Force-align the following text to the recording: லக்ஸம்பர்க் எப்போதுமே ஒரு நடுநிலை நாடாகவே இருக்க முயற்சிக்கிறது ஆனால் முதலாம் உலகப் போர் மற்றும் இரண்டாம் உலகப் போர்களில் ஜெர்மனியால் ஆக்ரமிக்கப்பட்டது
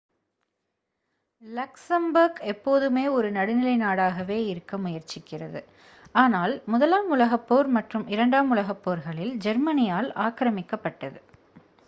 லக்ஸம்பர்க் 1.43 2.39
எப்போதுமே 2.43 3.03
ஒரு 3.07 3.31
நடுநிலை 3.31 3.73
நாடாகவே 3.77 4.37
இருக்க 4.45 4.77
முயற்சிக்கிறது 4.77 5.61
ஆனால் 6.15 6.53
முதலாம் 6.65 7.09
உலகப் 7.09 7.45
போர் 7.47 7.69
மற்றும் 7.69 8.07
இரண்டாம் 8.07 8.49
உலகப் 8.49 8.83
போர்களில் 8.83 9.33
ஜெர்மனியால் 9.37 10.09
ஆக்ரமிக்கப்பட்டது 10.21 11.21